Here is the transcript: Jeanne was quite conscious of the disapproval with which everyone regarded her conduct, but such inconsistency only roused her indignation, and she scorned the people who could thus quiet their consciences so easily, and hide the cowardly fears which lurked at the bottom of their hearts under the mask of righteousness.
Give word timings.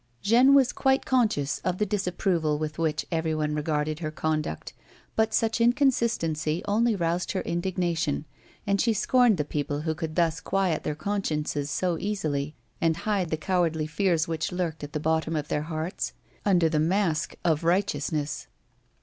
Jeanne 0.23 0.55
was 0.55 0.73
quite 0.73 1.05
conscious 1.05 1.59
of 1.59 1.77
the 1.77 1.85
disapproval 1.85 2.57
with 2.57 2.79
which 2.79 3.05
everyone 3.11 3.53
regarded 3.53 3.99
her 3.99 4.09
conduct, 4.09 4.73
but 5.15 5.31
such 5.31 5.61
inconsistency 5.61 6.63
only 6.67 6.95
roused 6.95 7.33
her 7.33 7.41
indignation, 7.41 8.25
and 8.65 8.81
she 8.81 8.93
scorned 8.93 9.37
the 9.37 9.45
people 9.45 9.81
who 9.81 9.93
could 9.93 10.15
thus 10.15 10.39
quiet 10.39 10.81
their 10.83 10.95
consciences 10.95 11.69
so 11.69 11.99
easily, 11.99 12.55
and 12.81 12.97
hide 13.05 13.29
the 13.29 13.37
cowardly 13.37 13.85
fears 13.85 14.27
which 14.27 14.51
lurked 14.51 14.83
at 14.83 14.93
the 14.93 14.99
bottom 14.99 15.35
of 15.35 15.49
their 15.49 15.61
hearts 15.69 16.13
under 16.45 16.67
the 16.67 16.79
mask 16.79 17.35
of 17.45 17.63
righteousness. 17.63 18.47